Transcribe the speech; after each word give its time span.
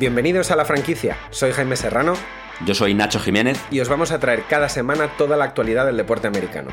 Bienvenidos 0.00 0.50
a 0.50 0.56
la 0.56 0.64
franquicia, 0.64 1.18
soy 1.28 1.52
Jaime 1.52 1.76
Serrano. 1.76 2.14
Yo 2.64 2.74
soy 2.74 2.94
Nacho 2.94 3.20
Jiménez. 3.20 3.60
Y 3.70 3.80
os 3.80 3.90
vamos 3.90 4.12
a 4.12 4.18
traer 4.18 4.44
cada 4.48 4.70
semana 4.70 5.08
toda 5.18 5.36
la 5.36 5.44
actualidad 5.44 5.84
del 5.84 5.98
deporte 5.98 6.26
americano. 6.26 6.70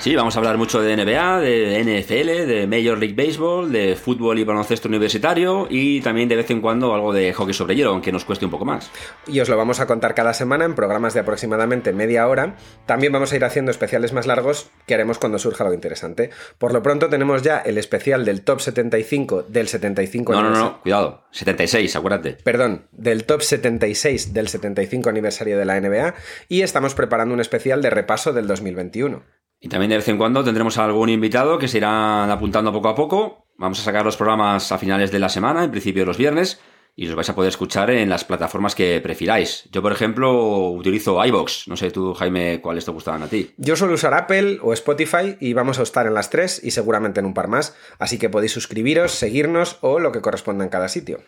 Sí, 0.00 0.16
vamos 0.16 0.34
a 0.34 0.38
hablar 0.38 0.56
mucho 0.56 0.80
de 0.80 0.96
NBA, 0.96 1.40
de 1.40 1.84
NFL, 1.84 2.46
de 2.46 2.66
Major 2.66 2.98
League 2.98 3.14
Baseball, 3.14 3.70
de 3.70 3.96
fútbol 3.96 4.38
y 4.38 4.44
baloncesto 4.44 4.88
universitario 4.88 5.66
y 5.68 6.00
también 6.00 6.26
de 6.26 6.36
vez 6.36 6.50
en 6.50 6.62
cuando 6.62 6.94
algo 6.94 7.12
de 7.12 7.34
hockey 7.34 7.52
sobre 7.52 7.76
hielo, 7.76 7.90
aunque 7.90 8.10
nos 8.10 8.24
cueste 8.24 8.46
un 8.46 8.50
poco 8.50 8.64
más. 8.64 8.90
Y 9.26 9.40
os 9.40 9.50
lo 9.50 9.58
vamos 9.58 9.78
a 9.78 9.86
contar 9.86 10.14
cada 10.14 10.32
semana 10.32 10.64
en 10.64 10.74
programas 10.74 11.12
de 11.12 11.20
aproximadamente 11.20 11.92
media 11.92 12.26
hora. 12.28 12.56
También 12.86 13.12
vamos 13.12 13.30
a 13.34 13.36
ir 13.36 13.44
haciendo 13.44 13.70
especiales 13.70 14.14
más 14.14 14.26
largos 14.26 14.70
que 14.86 14.94
haremos 14.94 15.18
cuando 15.18 15.38
surja 15.38 15.64
algo 15.64 15.74
interesante. 15.74 16.30
Por 16.56 16.72
lo 16.72 16.82
pronto 16.82 17.10
tenemos 17.10 17.42
ya 17.42 17.58
el 17.58 17.76
especial 17.76 18.24
del 18.24 18.40
top 18.40 18.62
75 18.62 19.42
del 19.42 19.68
75 19.68 20.32
No, 20.32 20.42
no, 20.42 20.50
no, 20.50 20.80
cuidado, 20.80 21.24
76, 21.32 21.94
acuérdate. 21.94 22.38
Perdón, 22.42 22.86
del 22.92 23.26
top 23.26 23.42
76 23.42 24.32
del 24.32 24.48
75 24.48 25.10
aniversario 25.10 25.58
de 25.58 25.66
la 25.66 25.78
NBA 25.78 26.14
y 26.48 26.62
estamos 26.62 26.94
preparando 26.94 27.34
un 27.34 27.40
especial 27.40 27.82
de 27.82 27.90
repaso 27.90 28.32
del 28.32 28.46
2021. 28.46 29.39
Y 29.60 29.68
también 29.68 29.90
de 29.90 29.96
vez 29.96 30.08
en 30.08 30.16
cuando 30.16 30.42
tendremos 30.42 30.78
algún 30.78 31.10
invitado 31.10 31.58
que 31.58 31.68
se 31.68 31.76
irán 31.76 32.30
apuntando 32.30 32.72
poco 32.72 32.88
a 32.88 32.94
poco. 32.94 33.46
Vamos 33.58 33.78
a 33.78 33.82
sacar 33.82 34.06
los 34.06 34.16
programas 34.16 34.72
a 34.72 34.78
finales 34.78 35.12
de 35.12 35.18
la 35.18 35.28
semana, 35.28 35.62
en 35.64 35.70
principio 35.70 36.06
los 36.06 36.16
viernes, 36.16 36.60
y 36.96 37.04
los 37.04 37.14
vais 37.14 37.28
a 37.28 37.34
poder 37.34 37.50
escuchar 37.50 37.90
en 37.90 38.08
las 38.08 38.24
plataformas 38.24 38.74
que 38.74 38.98
prefiráis. 39.02 39.68
Yo, 39.70 39.82
por 39.82 39.92
ejemplo, 39.92 40.70
utilizo 40.70 41.22
iBox. 41.22 41.68
No 41.68 41.76
sé 41.76 41.90
tú, 41.90 42.14
Jaime, 42.14 42.62
cuáles 42.62 42.86
te 42.86 42.90
gustaban 42.90 43.22
a 43.22 43.28
ti. 43.28 43.52
Yo 43.58 43.76
suelo 43.76 43.92
usar 43.92 44.14
Apple 44.14 44.60
o 44.62 44.72
Spotify 44.72 45.36
y 45.40 45.52
vamos 45.52 45.78
a 45.78 45.82
estar 45.82 46.06
en 46.06 46.14
las 46.14 46.30
tres 46.30 46.58
y 46.64 46.70
seguramente 46.70 47.20
en 47.20 47.26
un 47.26 47.34
par 47.34 47.48
más. 47.48 47.76
Así 47.98 48.18
que 48.18 48.30
podéis 48.30 48.52
suscribiros, 48.52 49.12
seguirnos 49.12 49.76
o 49.82 49.98
lo 50.00 50.10
que 50.10 50.22
corresponda 50.22 50.64
en 50.64 50.70
cada 50.70 50.88
sitio. 50.88 51.20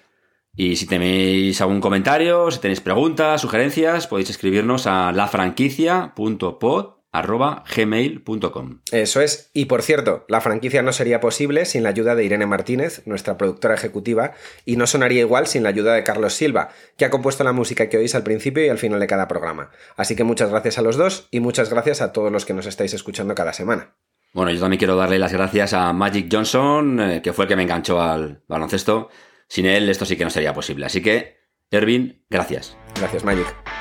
Y 0.56 0.76
si 0.76 0.86
tenéis 0.86 1.60
algún 1.60 1.82
comentario, 1.82 2.50
si 2.50 2.60
tenéis 2.60 2.80
preguntas, 2.80 3.42
sugerencias, 3.42 4.06
podéis 4.06 4.30
escribirnos 4.30 4.86
a 4.86 5.12
lafranquicia.pod 5.12 7.01
arroba 7.12 7.62
gmail.com. 7.76 8.80
Eso 8.90 9.20
es. 9.20 9.50
Y 9.52 9.66
por 9.66 9.82
cierto, 9.82 10.24
la 10.28 10.40
franquicia 10.40 10.82
no 10.82 10.92
sería 10.92 11.20
posible 11.20 11.66
sin 11.66 11.82
la 11.82 11.90
ayuda 11.90 12.14
de 12.14 12.24
Irene 12.24 12.46
Martínez, 12.46 13.02
nuestra 13.06 13.36
productora 13.36 13.74
ejecutiva, 13.74 14.32
y 14.64 14.76
no 14.76 14.86
sonaría 14.86 15.20
igual 15.20 15.46
sin 15.46 15.62
la 15.62 15.68
ayuda 15.68 15.94
de 15.94 16.04
Carlos 16.04 16.32
Silva, 16.32 16.70
que 16.96 17.04
ha 17.04 17.10
compuesto 17.10 17.44
la 17.44 17.52
música 17.52 17.88
que 17.88 17.98
oís 17.98 18.14
al 18.14 18.22
principio 18.22 18.64
y 18.64 18.70
al 18.70 18.78
final 18.78 18.98
de 18.98 19.06
cada 19.06 19.28
programa. 19.28 19.70
Así 19.96 20.16
que 20.16 20.24
muchas 20.24 20.50
gracias 20.50 20.78
a 20.78 20.82
los 20.82 20.96
dos 20.96 21.28
y 21.30 21.40
muchas 21.40 21.70
gracias 21.70 22.00
a 22.00 22.12
todos 22.12 22.32
los 22.32 22.46
que 22.46 22.54
nos 22.54 22.66
estáis 22.66 22.94
escuchando 22.94 23.34
cada 23.34 23.52
semana. 23.52 23.94
Bueno, 24.32 24.50
yo 24.50 24.60
también 24.60 24.78
quiero 24.78 24.96
darle 24.96 25.18
las 25.18 25.34
gracias 25.34 25.74
a 25.74 25.92
Magic 25.92 26.28
Johnson, 26.32 26.98
eh, 27.00 27.22
que 27.22 27.34
fue 27.34 27.44
el 27.44 27.48
que 27.50 27.56
me 27.56 27.64
enganchó 27.64 28.00
al 28.00 28.42
baloncesto. 28.48 29.10
Sin 29.46 29.66
él 29.66 29.90
esto 29.90 30.06
sí 30.06 30.16
que 30.16 30.24
no 30.24 30.30
sería 30.30 30.54
posible. 30.54 30.86
Así 30.86 31.02
que, 31.02 31.36
Ervin, 31.70 32.24
gracias. 32.30 32.78
Gracias, 32.94 33.22
Magic. 33.24 33.71